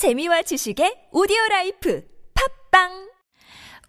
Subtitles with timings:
[0.00, 3.10] 재미와 지식의 오디오 life 팟빵!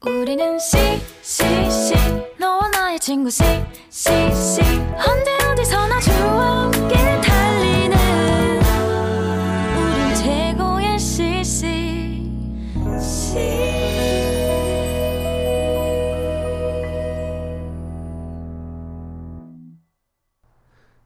[0.05, 1.93] 우리는 CCC
[2.37, 4.61] 너와 나의 친구 CCC.
[4.61, 7.95] 언제 어디서나 좋아 함께 달리는
[9.77, 12.29] 우린 최고의 CC.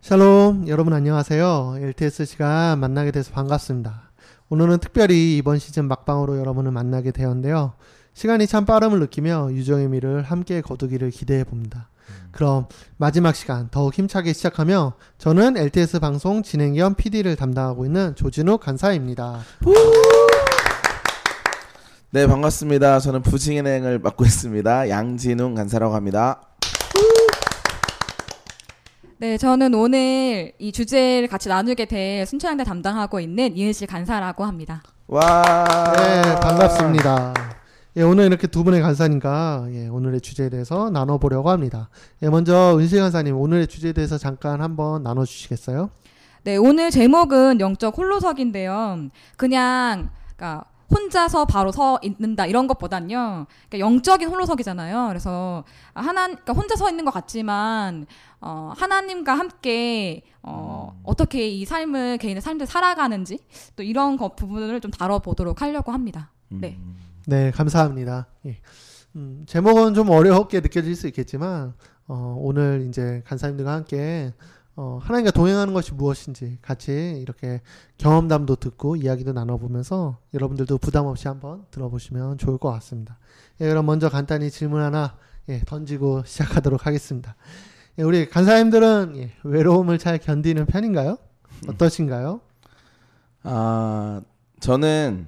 [0.01, 1.75] 샬롬 여러분 안녕하세요.
[1.79, 4.04] LTS 시간 만나게 돼서 반갑습니다
[4.49, 7.73] 오늘은 특별히 이번 시즌 막방으로 여러분을 만나게 되었는데요
[8.13, 11.89] 시간이 참 빠름을 느끼며 유정의 미를 함께 거두기를 기대해 봅니다
[12.31, 12.67] 그럼
[12.97, 19.39] 마지막 시간 더욱 힘차게 시작하며 저는 LTS 방송 진행 겸 PD를 담당하고 있는 조진욱 간사입니다
[22.11, 23.01] 네 반갑습니다.
[23.01, 24.87] 저는 부진행을 맡고 있습니다.
[24.87, 26.44] 양진웅 간사라고 합니다.
[29.17, 34.83] 네, 저는 오늘 이 주제를 같이 나누게 될 순천향대 담당하고 있는 이은실 간사라고 합니다.
[35.07, 35.93] 와.
[35.95, 37.33] 네 반갑습니다
[37.95, 41.89] 예, 오늘 이렇게 두 분의 간사님과 예, 오늘의 주제에 대해서 나눠보려고 합니다
[42.23, 45.91] 예, 먼저 은실 간사님 오늘의 주제에 대해서 잠깐 한번 나눠주시겠어요?
[46.43, 49.09] 네, 오늘 제목은 영적 홀로서기인데요.
[49.37, 53.47] 그냥 그러니까 혼자서 바로 서 있는다 이런 것보단요.
[53.69, 55.07] 그러니까 영적인 홀로서기잖아요.
[55.09, 58.05] 그래서 하나 그러니까 혼자 서 있는 것 같지만
[58.41, 63.39] 어, 하나님과 함께 어, 어떻게 이 삶을 개인의 삶을 살아가는지
[63.75, 66.31] 또 이런 것 부분을 좀 다뤄보도록 하려고 합니다.
[66.49, 66.77] 네.
[67.27, 68.27] 네, 감사합니다.
[68.45, 68.59] 예.
[69.15, 71.73] 음, 제목은 좀 어렵게 느껴질 수 있겠지만,
[72.07, 74.33] 어, 오늘 이제 간사님들과 함께,
[74.77, 77.61] 어, 하나님과 동행하는 것이 무엇인지 같이 이렇게
[77.97, 83.17] 경험담도 듣고 이야기도 나눠보면서 여러분들도 부담 없이 한번 들어보시면 좋을 것 같습니다.
[83.61, 85.15] 예, 그럼 먼저 간단히 질문 하나,
[85.47, 87.35] 예, 던지고 시작하도록 하겠습니다.
[87.99, 91.17] 예, 우리 간사님들은 예, 외로움을 잘 견디는 편인가요?
[91.69, 92.41] 어떠신가요?
[93.43, 94.21] 아
[94.59, 95.27] 저는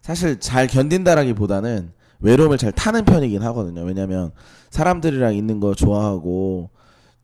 [0.00, 3.82] 사실 잘 견딘다라기보다는 외로움을 잘 타는 편이긴 하거든요.
[3.82, 4.30] 왜냐면
[4.70, 6.70] 사람들이랑 있는 거 좋아하고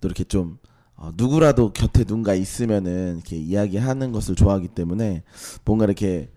[0.00, 0.58] 또 이렇게 좀
[0.98, 5.22] 어, 누구라도 곁에 누군가 있으면은 이렇게 이야기하는 것을 좋아하기 때문에
[5.64, 6.28] 뭔가 이렇게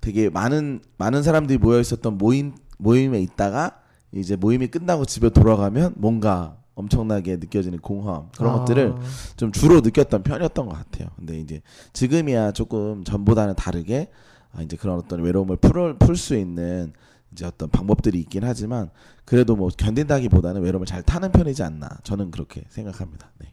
[0.00, 3.80] 되게 많은 많은 사람들이 모여 있었던 모임 모임에 있다가
[4.12, 8.94] 이제 모임이 끝나고 집에 돌아가면 뭔가 엄청나게 느껴지는 공허함 그런 아, 것들을
[9.36, 11.08] 좀 주로 느꼈던 편이었던 것 같아요.
[11.16, 11.60] 근데 이제
[11.92, 14.08] 지금이야 조금 전보다는 다르게
[14.52, 15.56] 아, 이제 그런 어떤 외로움을
[15.98, 16.92] 풀수 있는
[17.34, 18.90] 이제 어떤 방법들이 있긴 하지만
[19.24, 23.30] 그래도 뭐 견딘다기보다는 외로움을 잘 타는 편이지 않나 저는 그렇게 생각합니다.
[23.38, 23.48] 네.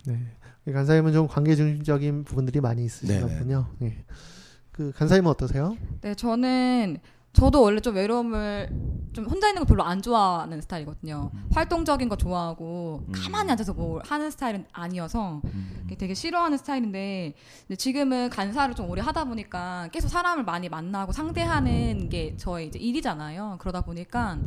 [0.66, 0.72] 네.
[0.72, 3.26] 간사님은 좀 관계 중심적인 부분들이 많이 네네.
[3.26, 3.68] 있으시군요.
[3.82, 4.06] 예.
[4.72, 5.76] 그 간사님은 어떠세요?
[6.02, 6.98] 네, 저는
[7.34, 8.70] 저도 원래 좀 외로움을
[9.14, 11.32] 좀 혼자 있는 거 별로 안 좋아하는 스타일이거든요.
[11.54, 13.12] 활동적인 거 좋아하고 음.
[13.12, 15.88] 가만히 앉아서 뭘 하는 스타일은 아니어서 음.
[15.98, 17.34] 되게 싫어하는 스타일인데
[17.78, 23.58] 지금은 간사를 좀 오래 하다 보니까 계속 사람을 많이 만나고 상대하는 게 저의 이제 일이잖아요.
[23.60, 24.38] 그러다 보니까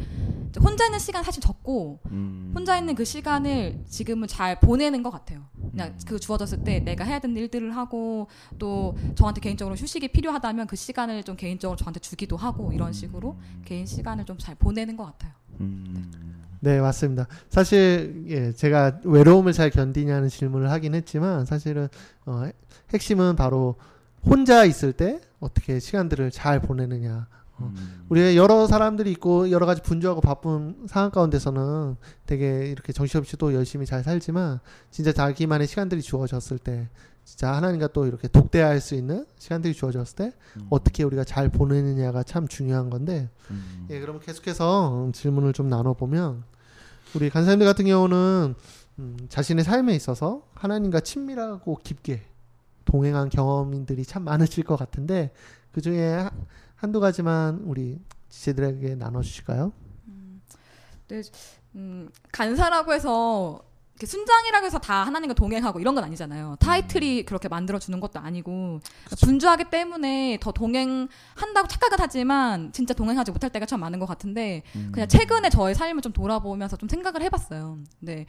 [0.62, 2.53] 혼자 있는 시간 사실 적고 음.
[2.55, 5.43] 혼자 있는 그 시간을 지금은 잘 보내는 것 같아요.
[5.75, 5.99] 그냥 음.
[6.07, 11.25] 그 주어졌을 때 내가 해야 되는 일들을 하고 또 저한테 개인적으로 휴식이 필요하다면 그 시간을
[11.25, 15.33] 좀 개인적으로 저한테 주기도 하고 이런 식으로 개인 시간을 좀 잘 보내는 것 같아요.
[15.61, 16.11] 음.
[16.61, 17.27] 네, 맞습니다.
[17.49, 21.89] 사실 예, 제가 외로움을 잘 견디냐는 질문을 하긴 했지만 사실은
[22.27, 22.45] 어,
[22.93, 23.77] 핵심은 바로
[24.25, 27.27] 혼자 있을 때 어떻게 시간들을 잘 보내느냐.
[27.59, 28.04] 어, 음.
[28.09, 33.87] 우리가 여러 사람들이 있고 여러 가지 분주하고 바쁜 상황 가운데서는 되게 이렇게 정신없이 또 열심히
[33.87, 34.60] 잘 살지만
[34.91, 36.88] 진짜 자기만의 시간들이 주어졌을 때
[37.25, 40.66] 진짜 하나님과 또 이렇게 독대할 수 있는 시간들이 주어졌을 때 음.
[40.70, 43.86] 어떻게 우리가 잘 보내느냐가 참 중요한 건데 음.
[43.91, 46.44] 예, 그럼 계속해서 음, 질문을 좀 나눠보면
[47.15, 48.54] 우리 간사님들 같은 경우는
[48.98, 52.22] 음, 자신의 삶에 있어서 하나님과 친밀하고 깊게
[52.84, 55.32] 동행한 경험인들이 참 많으실 것 같은데
[55.72, 56.28] 그 중에
[56.84, 59.72] 한두 가지만 우리 지체들에게 나눠주실까요?
[61.77, 63.62] 음, 간사라고 해서
[64.05, 66.56] 순장이라고 해서 다 하나님과 동행하고 이런 건 아니잖아요.
[66.61, 68.81] 타이틀이 그렇게 만들어 주는 것도 아니고
[69.22, 74.91] 분주하기 때문에 더 동행한다고 착각은 하지만 진짜 동행하지 못할 때가 참 많은 것 같은데 음.
[74.92, 77.78] 그냥 최근에 저의 삶을 좀 돌아보면서 좀 생각을 해봤어요.
[77.98, 78.27] 근데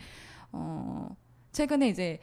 [0.53, 1.09] 어,
[1.51, 2.19] 최근에 이제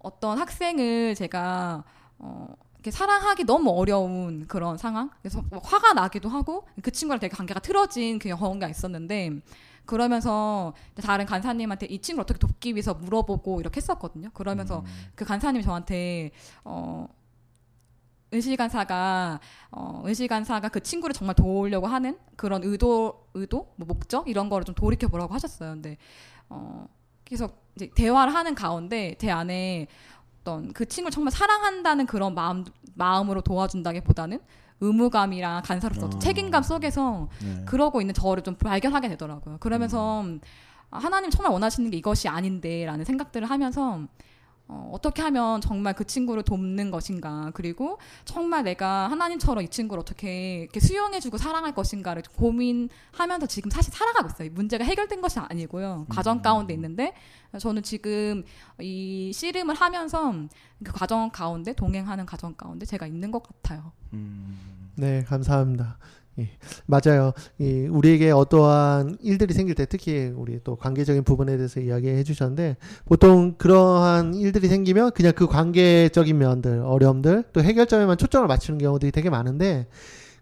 [0.00, 1.84] 어떤 학생을 제가
[2.18, 2.48] 어,
[2.90, 5.10] 사랑하기 너무 어려운 그런 상황.
[5.20, 9.40] 그래서 막 화가 나기도 하고 그 친구랑 되게 관계가 틀어진 그 경우가 있었는데
[9.84, 14.30] 그러면서 다른 간사님한테 이 친구를 어떻게 돕기 위해서 물어보고 이렇게 했었거든요.
[14.34, 14.84] 그러면서
[15.14, 16.30] 그 간사님이 저한테
[16.62, 17.08] 어
[18.32, 19.40] 은실 간사가
[19.70, 24.66] 어 은실 간사가 그 친구를 정말 도우려고 하는 그런 의도 의도 뭐 목적 이런 거를
[24.66, 25.70] 좀 돌이켜 보라고 하셨어요.
[25.72, 25.96] 근데
[26.50, 26.86] 어
[27.24, 29.86] 계속 이제 대화를 하는 가운데 제 안에
[30.40, 32.64] 어떤 그 친구를 정말 사랑한다는 그런 마음
[32.94, 34.40] 마음으로 도와준다기보다는
[34.80, 36.18] 의무감이랑 간사로서 어.
[36.18, 37.64] 책임감 속에서 네.
[37.66, 39.58] 그러고 있는 저를 좀 발견하게 되더라고요.
[39.58, 40.24] 그러면서
[40.90, 44.00] 아, 하나님 정말 원하시는 게 이것이 아닌데라는 생각들을 하면서
[44.68, 50.60] 어, 어떻게 하면 정말 그 친구를 돕는 것인가 그리고 정말 내가 하나님처럼 이 친구를 어떻게
[50.60, 54.50] 이렇게 수용해주고 사랑할 것인가를 고민하면서 지금 사실 살아가고 있어요.
[54.52, 56.04] 문제가 해결된 것이 아니고요.
[56.10, 57.14] 과정 가운데 있는데
[57.58, 58.44] 저는 지금
[58.78, 60.34] 이 씨름을 하면서
[60.84, 63.92] 그 과정 가운데 동행하는 과정 가운데 제가 있는 것 같아요.
[64.12, 65.96] 음, 네, 감사합니다.
[66.38, 66.48] 예,
[66.86, 67.32] 맞아요.
[67.58, 73.54] 이 우리에게 어떠한 일들이 생길 때 특히 우리 또 관계적인 부분에 대해서 이야기해 주셨는데 보통
[73.58, 79.86] 그러한 일들이 생기면 그냥 그 관계적인 면들, 어려움들, 또 해결점에만 초점을 맞추는 경우들이 되게 많은데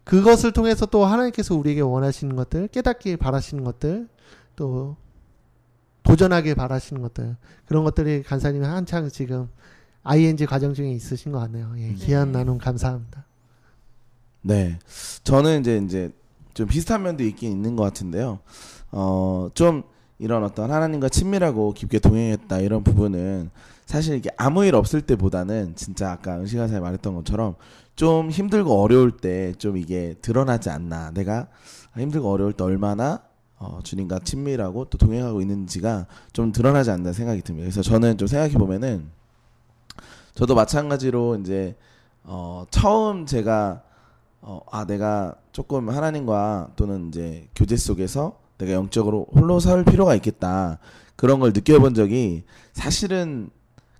[0.04, 4.08] 그것을 통해서 또 하나님께서 우리에게 원하시는 것들, 깨닫길 바라시는 것들,
[4.54, 4.96] 또
[6.04, 9.48] 도전하길 바라시는 것들 그런 것들이 간사님이 한창 지금
[10.04, 11.74] ING 과정 중에 있으신 것 같네요.
[11.78, 12.38] 예, 귀한 네.
[12.38, 13.26] 나눔 감사합니다.
[14.46, 14.78] 네.
[15.24, 16.10] 저는 이제 이제
[16.54, 18.38] 좀 비슷한 면도 있긴 있는 것 같은데요.
[18.92, 19.82] 어, 좀
[20.20, 23.50] 이런 어떤 하나님과 친밀하고 깊게 동행했다 이런 부분은
[23.86, 27.56] 사실 이게 아무 일 없을 때보다는 진짜 아까 은시간사에 말했던 것처럼
[27.96, 31.10] 좀 힘들고 어려울 때 좀 이게 드러나지 않나.
[31.10, 31.48] 내가
[31.96, 33.22] 힘들고 어려울 때 얼마나
[33.58, 37.64] 어, 주님과 친밀하고 또 동행하고 있는지가 좀 드러나지 않나 생각이 듭니다.
[37.64, 39.08] 그래서 저는 좀 생각해 보면은
[40.34, 41.74] 저도 마찬가지로 이제
[42.22, 43.82] 어, 처음 제가
[44.48, 50.78] 어, 아, 내가 조금 하나님과 또는 이제 교제 속에서 내가 영적으로 홀로 설 필요가 있겠다.
[51.16, 53.50] 그런 걸 느껴본 적이 사실은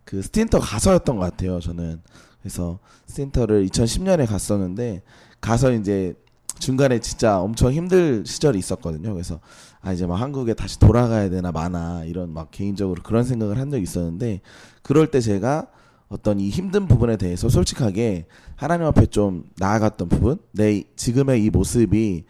[0.05, 2.01] 그 스틴터 가서였던 것 같아요, 저는.
[2.41, 5.03] 그래서 스틴터를 2010년에 갔었는데,
[5.41, 6.15] 가서 이제
[6.61, 9.13] 중간에 진짜 엄청 힘들 시절이 있었거든요.
[9.13, 9.41] 그래서
[9.81, 13.83] 아, 이제 막 한국에 다시 돌아가야 되나 마나 이런 막 개인적으로 그런 생각을 한 적이
[13.83, 14.43] 있었는데,
[14.83, 15.67] 그럴 때 제가
[16.08, 22.25] 어떤 이 힘든 부분에 대해서 솔직하게 하나님 앞에 좀 나아갔던 부분, 내 지금의 이 모습이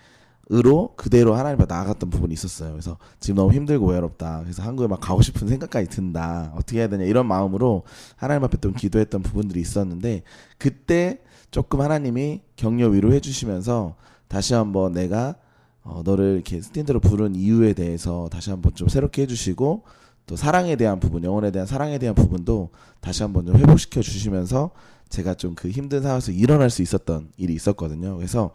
[0.52, 2.70] 으로 그대로 하나님 앞에 나아갔던 부분이 있었어요.
[2.70, 4.42] 그래서 지금 너무 힘들고 외롭다.
[4.44, 6.52] 그래서 한국에 막 가고 싶은 생각까지 든다.
[6.54, 7.82] 어떻게 해야 되냐 이런 마음으로
[8.14, 10.22] 하나님 앞에 좀 기도했던 부분들이 있었는데
[10.56, 11.18] 그때
[11.50, 13.96] 조금 하나님이 격려 위로해 주시면서
[14.28, 15.34] 다시 한번 내가
[15.82, 19.82] 어, 너를 이렇게 스탠드로 부른 이유에 대해서 다시 한번 좀 새롭게 해주시고
[20.26, 22.70] 또 사랑에 대한 부분, 영혼에 대한 사랑에 대한 부분도
[23.00, 24.70] 다시 한번 좀 회복시켜 주시면서
[25.08, 28.16] 제가 좀 그 힘든 상황에서 일어날 수 있었던 일이 있었거든요.
[28.16, 28.50] 그래서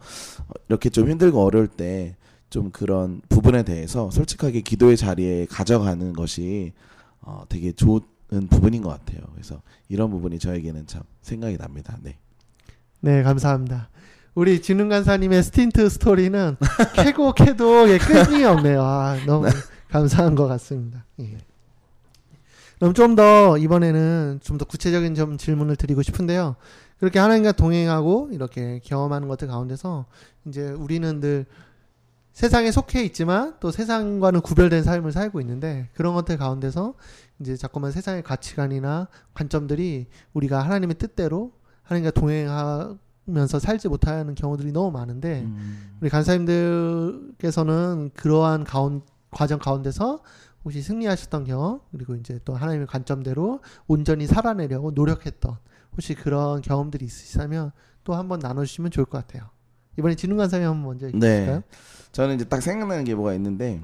[0.46, 2.16] 어, 이렇게 좀 힘들고 어려울 때
[2.52, 6.74] 좀 그런 부분에 대해서 솔직하게 기도의 자리에 가져가는 것이
[7.22, 8.00] 어, 되게 좋은
[8.50, 9.22] 부분인 것 같아요.
[9.32, 11.96] 그래서 이런 부분이 저에게는 참 생각이 납니다.
[12.02, 12.18] 네.
[13.00, 13.88] 네, 감사합니다.
[14.34, 16.56] 우리 진흥 간사님의 STINT 스토리는
[17.02, 18.82] 캐고 캐도 예, 끝이 없네요.
[18.82, 19.46] 아, 너무
[19.88, 21.06] 감사한 것 같습니다.
[21.20, 21.38] 예.
[22.82, 26.56] 그럼 좀 더 이번에는 좀 더 구체적인 좀 질문을 드리고 싶은데요.
[26.98, 30.06] 그렇게 하나님과 동행하고 이렇게 경험하는 것들 가운데서
[30.46, 31.46] 이제 우리는 늘
[32.32, 36.94] 세상에 속해 있지만 또 세상과는 구별된 삶을 살고 있는데 그런 것들 가운데서
[37.38, 41.52] 이제 자꾸만 세상의 가치관이나 관점들이 우리가 하나님의 뜻대로
[41.84, 45.98] 하나님과 동행하면서 살지 못하는 경우들이 너무 많은데 음.
[46.00, 50.20] 우리 간사님들께서는 그러한 가운, 과정 가운데서
[50.64, 55.56] 혹시 승리하셨던 경험 그리고 이제 또 하나님의 관점대로 온전히 살아내려고 노력했던
[55.92, 57.72] 혹시 그런 경험들이 있으시다면
[58.04, 59.50] 또 한번 나눠주시면 좋을 것 같아요.
[59.98, 61.28] 이번에 진흥 간사님 한번 먼저 네.
[61.28, 61.62] 해주실까요?
[62.12, 63.80] 저는 이제 딱 생각나는 게 뭐가 있는데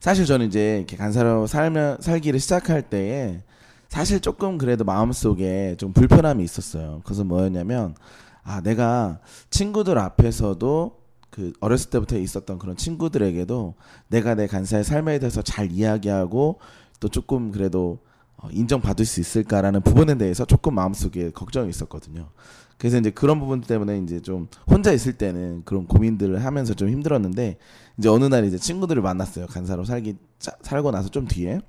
[0.00, 3.42] 사실 저는 이제 이렇게 간사로 살면 살기를 시작할 때에
[3.88, 7.02] 사실 조금 그래도 마음속에 좀 불편함이 있었어요.
[7.04, 7.94] 그래서 뭐였냐면
[8.42, 9.20] 아 내가
[9.50, 11.01] 친구들 앞에서도
[11.32, 13.74] 그 어렸을 때부터 있었던 그런 친구들에게도
[14.08, 16.60] 내가 내 간사의 삶에 대해서 잘 이야기하고
[17.00, 18.00] 또 조금 그래도
[18.36, 22.28] 어, 인정받을 수 있을까라는 부분에 대해서 조금 마음속에 걱정이 있었거든요.
[22.76, 27.56] 그래서 이제 그런 부분 때문에 이제 좀 혼자 있을 때는 그런 고민들을 하면서 좀 힘들었는데
[27.96, 29.46] 이제 어느 날 이제 친구들을 만났어요.
[29.46, 31.60] 간사로 살기 짜- 살고 나서 좀 뒤에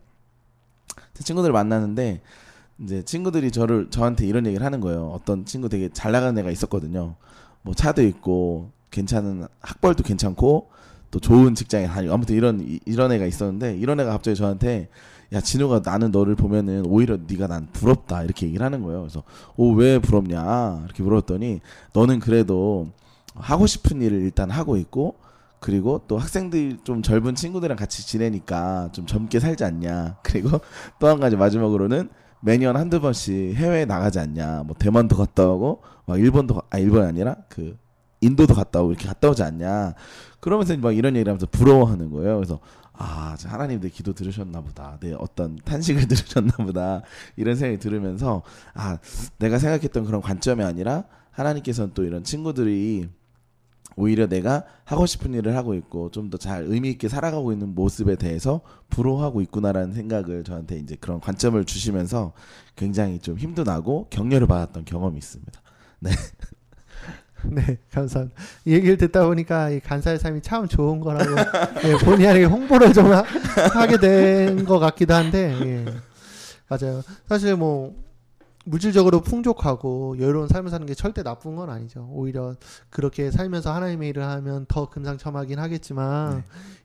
[1.14, 2.22] 친구들을 만났는데
[2.80, 5.08] 이제 친구들이 저를 저한테 이런 얘기를 하는 거예요.
[5.12, 7.16] 어떤 친구 되게 잘 나가는 애가 있었거든요.
[7.62, 10.70] 뭐 차도 있고 괜찮은 학벌도 괜찮고
[11.12, 14.88] 또 좋은 직장에 다니고 아무튼 이런 이- 이런 애가 있었는데 이런 애가 갑자기 저한테
[15.34, 19.02] 야 진우가 나는 너를 보면은 오히려 네가 난 부럽다 이렇게 얘기를 하는 거예요.
[19.02, 19.24] 그래서
[19.58, 20.82] 오 왜 부럽냐?
[20.86, 21.60] 이렇게 물었더니
[21.94, 22.88] 너는 그래도
[23.36, 25.16] 하고 싶은 일을 일단 하고 있고
[25.60, 30.18] 그리고 또 학생들 좀 젊은 친구들이랑 같이 지내니까 좀 젊게 살지 않냐?
[30.24, 30.60] 그리고
[31.00, 32.10] 또 한 가지 마지막으로는
[32.42, 34.64] 매년 한두 번씩 해외에 나가지 않냐?
[34.68, 37.78] 뭐 대만도 갔다 오고 막 일본도 가- 아 일본이 아니라 그
[38.24, 39.94] 인도도 갔다 오고 이렇게 갔다 오지 않냐
[40.40, 42.60] 그러면서 막 이런 얘기를 하면서 부러워하는 거예요 그래서
[42.96, 44.98] 아, 저 하나님 내 기도 들으셨나 보다.
[45.02, 47.02] 내 어떤 탄식을 들으셨나 보다.
[47.36, 48.44] 이런 생각이 들으면서
[48.76, 49.00] 아,
[49.40, 53.10] 내가 생각했던 그런 관점이 아니라 하나님께서는 또 이런 친구들이
[53.96, 58.16] 오히려 내가 하고 싶은 일을 하고 있고 좀 더 잘 의미 있게 살아가고 있는 모습에
[58.16, 58.62] 대해서
[58.92, 62.34] 부러워하고 있구나라는 생각을 저한테 이제 그런 관점을 주시면서
[62.76, 65.62] 굉장히 좀 힘도 나고 격려를 받았던 경험이 있습니다.
[66.00, 66.12] 네,
[67.92, 68.42] 감사합니다.
[68.66, 71.32] 이 얘기를 듣다 보니까 이 간사의 삶이 참 좋은 거라고
[71.86, 73.24] 예, 본의 아니게 홍보를 좀 하,
[73.88, 75.86] 게 된 것 같기도 한데 예,
[76.70, 77.02] 맞아요.
[77.28, 77.94] 사실 뭐
[78.66, 82.08] 물질적으로 풍족하고 여유로운 삶을 사는 게 절대 나쁜 건 아니죠.
[82.12, 82.56] 오히려
[82.90, 86.44] 그렇게 살면서 하나님의 일을 하면 더 금상첨화긴 하겠지만 네.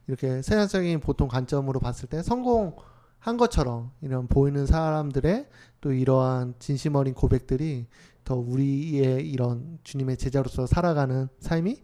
[0.08, 2.74] 이렇게 세상적인 보통 관점으로 봤을 때 성공
[3.20, 5.46] 한 것처럼 이런 보이는 사람들의
[5.80, 7.86] 또 이러한 진심 어린 고백들이
[8.28, 11.80] 더 우리의 이런 주님의 제자로서 살아가는 삶이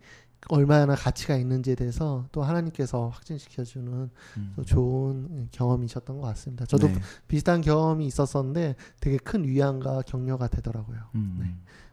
[0.51, 4.53] 얼마나 가치가 있는지에 대해서 또 하나님께서 확증시켜주는 음.
[4.55, 6.67] 또 좋은 경험이셨던 것 같습니다.
[6.67, 7.01] 저도 네.
[7.29, 10.99] 비슷한 경험이 있었었는데 되게 큰 위안과 격려가 되더라고요.
[11.15, 11.39] 음.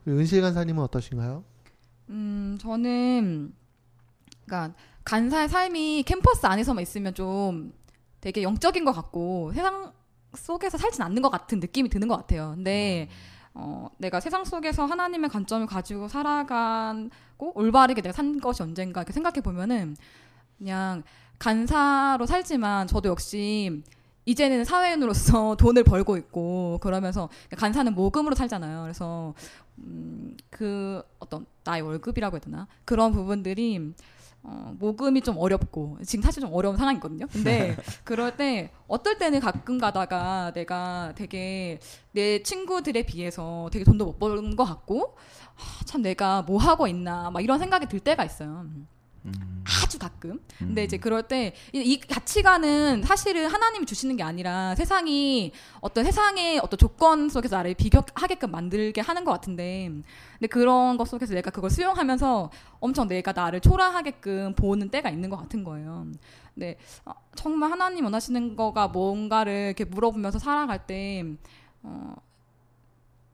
[0.05, 0.11] 네.
[0.11, 1.45] 은실 간사님은 어떠신가요?
[2.09, 3.53] 음, 저는
[4.43, 7.71] 그러니까 간사의 삶이 캠퍼스 안에서만 있으면 좀
[8.19, 9.93] 되게 영적인 것 같고 세상
[10.35, 12.51] 속에서 살진 않는 것 같은 느낌이 드는 것 같아요.
[12.53, 13.07] 근데
[13.53, 19.41] 어, 내가 세상 속에서 하나님의 관점을 가지고 살아가고 올바르게 내가 산 것이 언젠가 이렇게 생각해
[19.41, 19.95] 보면은
[20.57, 21.03] 그냥
[21.39, 23.83] 간사로 살지만 저도 역시
[24.25, 28.83] 이제는 사회인으로서 돈을 벌고 있고 그러면서 간사는 모금으로 살잖아요.
[28.83, 29.33] 그래서
[29.79, 33.93] 음, 그 어떤 나의 월급이라고 해야 되나 그런 부분들이
[34.43, 37.27] 어, 모금이 좀 어렵고 지금 사실 좀 어려운 상황이거든요.
[37.27, 41.79] 근데 그럴 때 어떨 때는 가끔 가다가 내가 되게
[42.11, 45.15] 내 친구들에 비해서 되게 돈도 못 버는 것 같고
[45.55, 48.65] 아, 참 내가 뭐 하고 있나 막 이런 생각이 들 때가 있어요.
[49.25, 49.63] 음.
[49.83, 50.39] 아주 가끔.
[50.57, 50.85] 근데 음.
[50.85, 57.29] 이제 그럴 때 이 가치관은 사실은 하나님이 주시는 게 아니라 세상이 어떤 세상의 어떤 조건
[57.29, 59.89] 속에서 나를 비교하게끔 만들게 하는 것 같은데
[60.33, 65.37] 근데 그런 것 속에서 내가 그걸 수용하면서 엄청 내가 나를 초라하게끔 보는 때가 있는 것
[65.37, 66.07] 같은 거예요.
[66.53, 71.23] 근데 어, 정말 하나님 원하시는 거가 뭔가를 이렇게 물어보면서 살아갈 때
[71.83, 72.15] 어,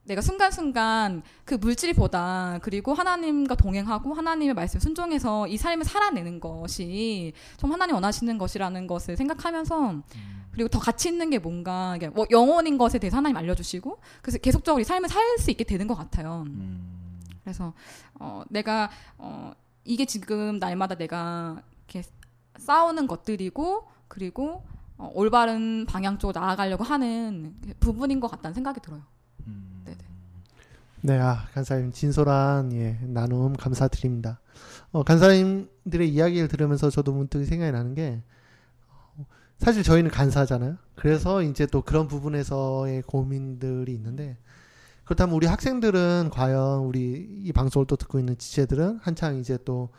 [0.08, 7.70] 내가 순간순간 그 물질보다 그리고 하나님과 동행하고 하나님의 말씀 순종해서 이 삶을 살아내는 것이 좀
[7.72, 10.02] 하나님 원하시는 것이라는 것을 생각하면서
[10.50, 14.80] 그리고 더 가치 있는 게 뭔가 이게 뭐 영혼인 것에 대해서 하나님 알려주시고 그래서 계속적으로
[14.80, 16.44] 이 삶을 살 수 있게 되는 것 같아요.
[16.46, 17.20] 음.
[17.44, 17.74] 그래서
[18.14, 19.52] 어, 내가 어,
[19.84, 22.02] 이게 지금 날마다 내가 이렇게
[22.56, 24.64] 싸우는 것들이고 그리고
[24.96, 29.02] 어, 올바른 방향 쪽으로 나아가려고 하는 부분인 것 같다는 생각이 들어요.
[31.00, 34.40] 네, 아, 간사님 진솔한 예, 나눔 감사드립니다.
[34.90, 38.20] 어, 간사님들의 이야기를 들으면서 저도 문득 생각이 나는 게
[38.88, 39.24] 어,
[39.58, 40.76] 사실 저희는 간사잖아요.
[40.96, 44.38] 그래서 이제 또 그런 부분에서의 고민들이 있는데
[45.04, 49.90] 그렇다면 우리 학생들은 과연 우리 이 방송을 또 듣고 있는 지체들은 한창 이제 또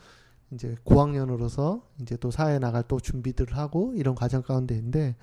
[0.51, 5.15] 이제 고학년으로서 이제 또 사회에 나갈 또 준비들을 하고 이런 과정 가운데 있는데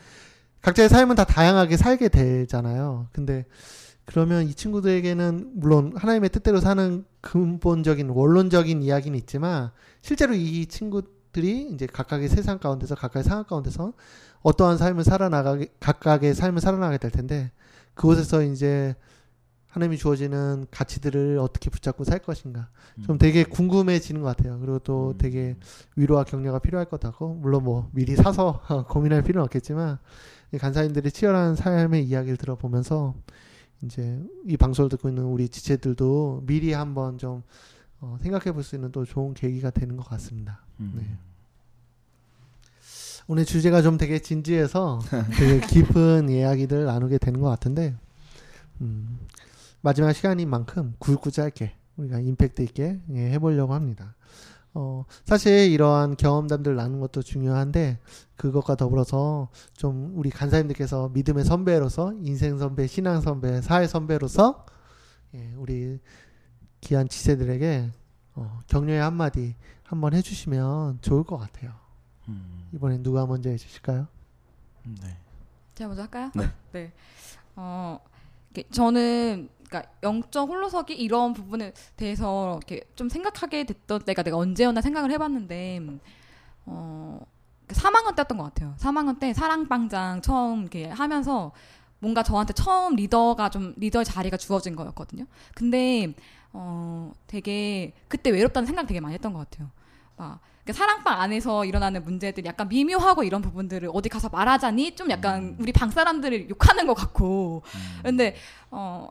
[0.63, 3.09] 각자의 삶은 다 다양하게 살게 되잖아요.
[3.13, 3.45] 근데
[4.07, 9.71] 그러면 이 친구들에게는 물론 하나님의 뜻대로 사는 근본적인 원론적인 이야기는 있지만
[10.01, 13.93] 실제로 이 친구들이 이제 각각의 세상 가운데서 각각의 상황 가운데서
[14.43, 17.51] 어떠한 삶을 살아나가게 각각의 삶을 살아나게 될 텐데
[17.95, 18.95] 그곳에서 이제
[19.67, 22.71] 하나님이 주어지는 가치들을 어떻게 붙잡고 살 것인가
[23.05, 24.59] 좀 되게 궁금해지는 것 같아요.
[24.59, 25.19] 그리고 또 음.
[25.19, 25.57] 되게
[25.97, 29.99] 위로와 격려가 필요할 것 같고 물론 뭐 미리 사서 고민할 필요는 없겠지만
[30.55, 33.15] 이 간사님들의 치열한 삶의 이야기를 들어보면서
[33.83, 37.43] 이제 이 방송을 듣고 있는 우리 지체들도 미리 한번 좀
[38.01, 40.61] 어, 생각해 볼 수 있는 또 좋은 계기가 되는 것 같습니다.
[40.81, 40.93] 음.
[40.97, 41.19] 네.
[43.29, 45.01] 오늘 주제가 좀 되게 진지해서
[45.37, 47.95] 되게 깊은 이야기들 나누게 되는 것 같은데
[48.81, 49.19] 음,
[49.81, 54.15] 마지막 시간인 만큼 굵고 짧게 우리가 임팩트 있게 예, 해보려고 합니다.
[54.79, 57.99] 어, 사실 이러한 경험담들 나누는 것도 중요한데
[58.37, 64.67] 그것과 더불어서 좀 우리 간사님들께서 믿음의 선배로서 인생 선배, 신앙 선배, 사회 선배로서
[65.35, 65.99] 예, 우리
[66.83, 67.91] 귀한 지세들에게
[68.35, 71.73] 어, 격려의 한마디 한번 해주시면 좋을 것 같아요.
[72.29, 72.69] 음.
[72.75, 74.07] 이번엔 누가 먼저 해주실까요?
[74.85, 75.17] 음, 네.
[75.75, 76.31] 제가 먼저 할까요?
[76.35, 76.53] 네.
[76.73, 76.93] 네.
[77.55, 77.99] 어,
[78.71, 85.11] 저는 그러니까 영적 홀로서기 이런 부분에 대해서 이렇게 좀 생각하게 됐던 때가 내가 언제였나 생각을
[85.13, 85.81] 해봤는데
[86.67, 87.21] 어,
[87.69, 88.75] 3학년 때였던 것 같아요.
[88.79, 91.53] 3학년 때 사랑방장 처음 이렇게 하면서
[91.99, 95.27] 뭔가 저한테 처음 리더가 좀 리더의 자리가 주어진 거였거든요.
[95.55, 96.15] 근데
[96.53, 99.71] 어, 되게 그때 외롭다는 생각 되게 많이 했던 것 같아요.
[100.17, 105.43] 막 그러니까 사랑방 안에서 일어나는 문제들이 약간 미묘하고 이런 부분들을 어디 가서 말하자니 좀 약간
[105.43, 105.57] 음.
[105.61, 108.01] 우리 방 사람들을 욕하는 것 같고 음.
[108.03, 108.35] 근데
[108.71, 109.09] 어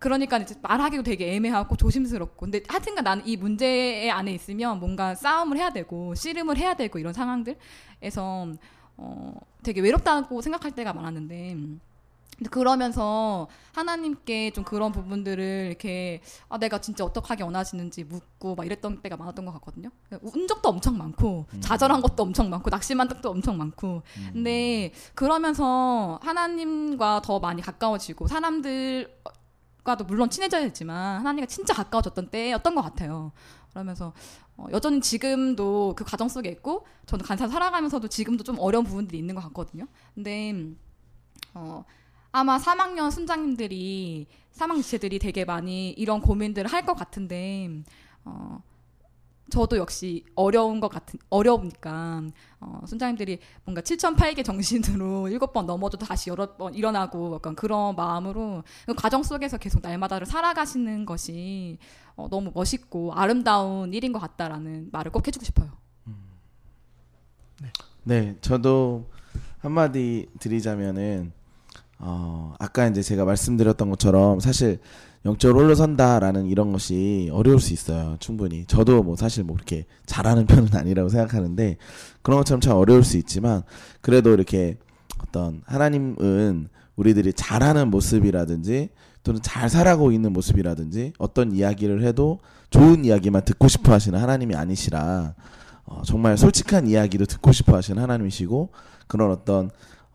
[0.00, 2.46] 그러니까 이제 말하기도 되게 애매하고 조심스럽고.
[2.46, 7.12] 근데 하여튼간 나는 이 문제 안에 있으면 뭔가 싸움을 해야 되고 씨름을 해야 되고 이런
[7.12, 8.52] 상황들에서
[8.96, 11.56] 어 되게 외롭다고 생각할 때가 많았는데.
[12.50, 19.02] 그러면서 하나님께 좀 그런 부분들을 이렇게 아 내가 진짜 어떻게 하기 원하시는지 묻고 막 이랬던
[19.02, 19.90] 때가 많았던 것 같거든요.
[20.22, 24.02] 운 적도 엄청 많고 좌절한 것도 엄청 많고 낙심한 적도 엄청 많고.
[24.32, 29.20] 근데 그러면서 하나님과 더 많이 가까워지고 사람들
[29.84, 33.32] 과도 물론 친해져야 했지만 하나님과 진짜 가까워졌던 때였던 것 같아요.
[33.70, 34.12] 그러면서
[34.56, 39.34] 어, 여전히 지금도 그 과정 속에 있고 저는 간사 살아가면서도 지금도 좀 어려운 부분들이 있는
[39.34, 39.86] 것 같거든요.
[40.14, 40.54] 근데
[41.54, 41.84] 어,
[42.32, 47.68] 아마 3학년 순장님들이 3학년 지체들이 되게 많이 이런 고민들을 할 것 같은데
[48.24, 48.62] 어,
[49.50, 52.22] 저도 역시 어려운 것 같은 어려우니까
[52.60, 58.62] 어, 순장님들이 뭔가 7,008개 정신으로 일곱 번 넘어져도 다시 여러 번 일어나고 약간 그런 마음으로
[58.86, 61.78] 그 과정 속에서 계속 날마다를 살아가시는 것이
[62.16, 65.70] 어, 너무 멋있고 아름다운 일인 것 같다라는 말을 꼭 해주고 싶어요.
[68.02, 69.10] 네, 저도
[69.58, 71.32] 한마디 드리자면은
[71.98, 74.80] 어, 아까 이제 제가 말씀드렸던 것처럼 사실
[75.24, 78.16] 영적으로 올라선다라는 이런 것이 어려울 수 있어요.
[78.20, 78.64] 충분히.
[78.66, 81.76] 저도 뭐 사실 뭐 그렇게 잘하는 편은 아니라고 생각하는데
[82.22, 83.62] 그런 것처럼 참 어려울 수 있지만
[84.00, 84.78] 그래도 이렇게
[85.22, 88.88] 어떤 하나님은 우리들이 잘하는 모습이라든지
[89.22, 92.38] 또는 잘 살아가고 있는 모습이라든지 어떤 이야기를 해도
[92.70, 95.34] 좋은 이야기만 듣고 싶어 하시는 하나님이 아니시라
[95.84, 98.70] 어, 정말 솔직한 이야기도 듣고 싶어 하시는 하나님이시고
[99.06, 99.70] 그런 어떤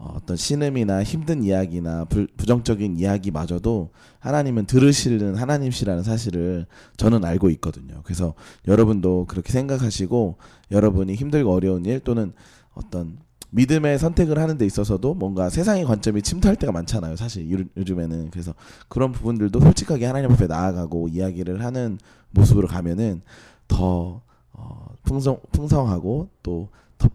[0.05, 8.01] 어, 어떤 신음이나 힘든 이야기나 불, 부정적인 이야기마저도 하나님은 들으시는 하나님이시라는 사실을 저는 알고 있거든요.
[8.03, 8.35] 그래서
[8.67, 10.37] 여러분도 그렇게 생각하시고
[10.71, 12.33] 여러분이 힘들고 어려운 일 또는
[12.73, 13.17] 어떤
[13.49, 17.15] 믿음의 선택을 하는 데 있어서도 뭔가 세상의 관점이 침투할 때가 많잖아요.
[17.15, 18.53] 사실 요- 요즘에는 그래서
[18.89, 21.97] 그런 부분들도 솔직하게 하나님 앞에 나아가고 이야기를 하는
[22.31, 23.21] 모습으로 가면은
[23.67, 24.21] 더
[24.51, 26.69] 어, 풍성 풍성하고 또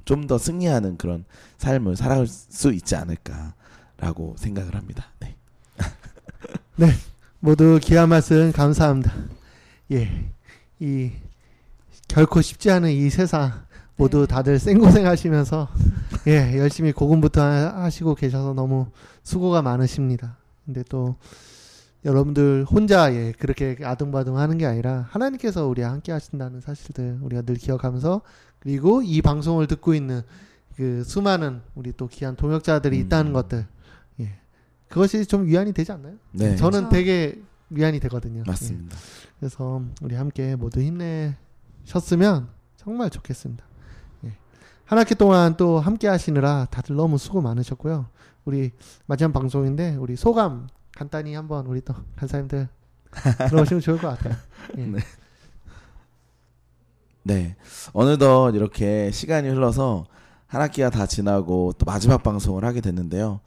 [0.05, 1.25] 좀 더 승리하는 그런
[1.59, 5.07] 삶을 살아갈 수 있지 않을까라고 생각을 합니다.
[6.77, 6.89] 네.
[7.41, 9.13] 모두 귀한 말씀 감사합니다.
[9.93, 10.31] 예.
[10.79, 11.11] 이
[12.09, 13.53] 결코 쉽지 않은 이 세상
[13.97, 15.69] 모두 다들 생고생 하시면서
[16.27, 18.87] 예, 열심히 고군부터 하- 하시고 계셔서 너무
[19.23, 20.37] 수고가 많으십니다.
[20.65, 21.17] 근데 또
[22.05, 27.57] 여러분들 혼자 예, 그렇게 아둥바둥 하는 게 아니라 하나님께서 우리와 함께 하신다는 사실들 우리가 늘
[27.57, 28.23] 기억하면서
[28.61, 30.23] 그리고 이 방송을 듣고 있는
[30.77, 33.05] 그 수많은 우리 또 귀한 동역자들이 음.
[33.05, 33.67] 있다는 것들
[34.21, 34.39] 예.
[34.89, 36.15] 그것이 좀 위안이 되지 않나요?
[36.33, 36.57] 네.
[36.57, 36.89] 저는 그렇죠.
[36.91, 38.41] 되게 위안이 되거든요.
[38.41, 38.45] 예.
[38.47, 38.97] 맞습니다.
[39.39, 43.65] 그래서 우리 함께 모두 힘내셨으면 정말 좋겠습니다.
[44.25, 44.37] 예.
[44.85, 48.07] 한 학기 동안 또 함께 하시느라 다들 너무 수고 많으셨고요.
[48.45, 48.73] 우리
[49.07, 52.69] 마지막 방송인데 우리 소감 간단히 한번 우리 또 간사님들
[53.49, 54.35] 들어오시면 좋을 것 같아요.
[54.79, 54.87] 예.
[54.87, 54.99] 네.
[57.23, 57.57] 네.
[57.93, 60.07] 어느덧 이렇게 시간이 흘러서
[60.47, 63.41] 한 학기가 다 지나고 또 마지막 방송을 하게 됐는데요.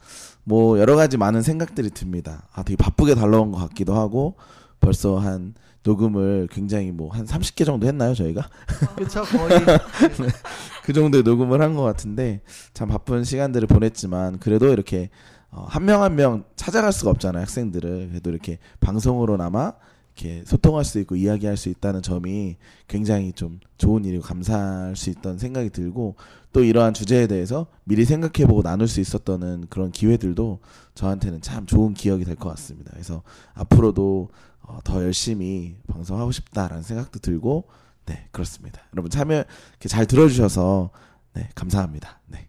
[0.44, 2.48] 뭐 여러 가지 많은 생각들이 듭니다.
[2.52, 4.36] 아, 되게 바쁘게 달려온 것 같기도 하고
[4.80, 8.48] 벌써 한 녹음을 굉장히 뭐 한 30개 정도 했나요, 저희가?
[8.96, 9.60] 그렇죠 거의
[10.82, 12.40] 그 정도의 녹음을 한 것 같은데
[12.72, 15.10] 참 바쁜 시간들을 보냈지만 그래도 이렇게
[15.50, 19.74] 어, 한명 한 명 찾아갈 수가 없잖아요 학생들을 그래도 이렇게 방송으로나마
[20.16, 25.38] 이렇게 소통할 수 있고 이야기할 수 있다는 점이 굉장히 좀 좋은 일이고 감사할 수 있다는
[25.38, 26.14] 생각이 들고
[26.52, 30.60] 또 이러한 주제에 대해서 미리 생각해보고 나눌 수 있었던 그런 기회들도
[30.94, 32.90] 저한테는 참 좋은 기억이 될 것 같습니다.
[32.92, 33.22] 그래서
[33.54, 34.28] 앞으로도
[34.62, 37.64] 어, 더 열심히 방송하고 싶다라는 생각도 들고
[38.06, 38.82] 네 그렇습니다.
[38.94, 40.90] 여러분 참여 이렇게 잘 들어주셔서
[41.34, 42.20] 네 감사합니다.
[42.28, 42.48] 네.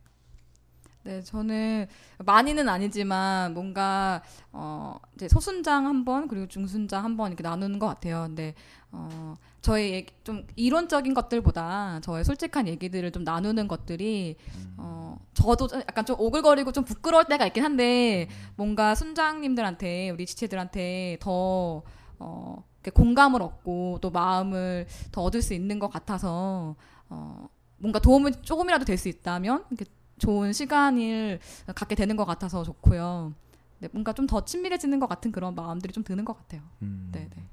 [1.05, 1.85] 네, 저는
[2.17, 7.85] 많이는 아니지만 뭔가 어 이제 소순장 한 번 그리고 중순장 한 번 이렇게 나누는 것
[7.87, 8.23] 같아요.
[8.27, 8.55] 근데
[8.91, 14.35] 어 저의 얘기, 좀 이론적인 것들보다 저의 솔직한 얘기들을 좀 나누는 것들이
[14.77, 21.17] 어 저도 좀 약간 좀 오글거리고 좀 부끄러울 때가 있긴 한데 뭔가 순장님들한테 우리 지체들한테
[21.21, 21.83] 더
[22.17, 22.63] 어,
[22.95, 26.75] 공감을 얻고 또 마음을 더 얻을 수 있는 것 같아서
[27.09, 29.85] 어, 뭔가 도움이 조금이라도 될 수 있다면 이렇게
[30.17, 31.39] 좋은 시간을
[31.75, 33.33] 갖게 되는 것 같아서 좋고요.
[33.79, 36.61] 네, 뭔가 좀 더 친밀해지는 것 같은 그런 마음들이 좀 드는 것 같아요.
[36.81, 37.09] 음.
[37.11, 37.43] 네, 네.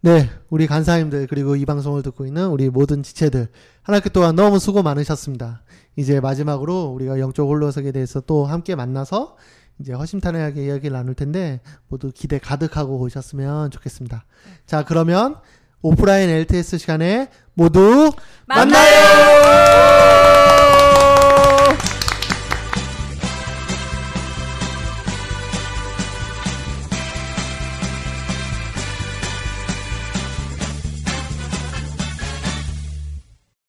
[0.00, 3.48] 네, 우리 간사님들 그리고 이 방송을 듣고 있는 우리 모든 지체들
[3.82, 5.62] 한 학기 동안 너무 수고 많으셨습니다.
[5.96, 9.36] 이제 마지막으로 우리가 영적 홀로석에 대해서 또 함께 만나서
[9.80, 14.24] 이제 허심탄회하게 이야기를 나눌 텐데 모두 기대 가득하고 오셨으면 좋겠습니다.
[14.66, 15.36] 자, 그러면
[15.82, 18.10] 오프라인 LTS 시간에 모두
[18.46, 20.17] 만나요!